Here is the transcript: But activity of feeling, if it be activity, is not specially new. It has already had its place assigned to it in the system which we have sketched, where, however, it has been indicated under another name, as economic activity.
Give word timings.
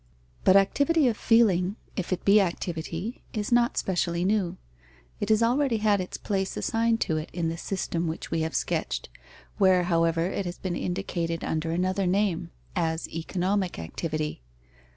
But 0.43 0.55
activity 0.55 1.07
of 1.09 1.15
feeling, 1.15 1.75
if 1.95 2.11
it 2.11 2.25
be 2.25 2.41
activity, 2.41 3.21
is 3.33 3.51
not 3.51 3.77
specially 3.77 4.25
new. 4.25 4.57
It 5.19 5.29
has 5.29 5.43
already 5.43 5.77
had 5.77 6.01
its 6.01 6.17
place 6.17 6.57
assigned 6.57 6.99
to 7.01 7.17
it 7.17 7.29
in 7.33 7.49
the 7.49 7.55
system 7.57 8.07
which 8.07 8.31
we 8.31 8.41
have 8.41 8.55
sketched, 8.55 9.09
where, 9.59 9.83
however, 9.83 10.25
it 10.25 10.47
has 10.47 10.57
been 10.57 10.75
indicated 10.75 11.43
under 11.43 11.69
another 11.69 12.07
name, 12.07 12.49
as 12.75 13.07
economic 13.09 13.77
activity. 13.77 14.41